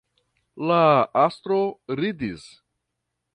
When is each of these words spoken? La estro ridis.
La 0.71 0.79
estro 1.25 1.59
ridis. 2.01 2.49